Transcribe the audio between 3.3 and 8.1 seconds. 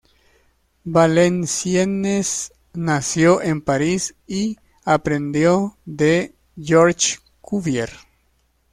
en París, y aprendió de Georges Cuvier.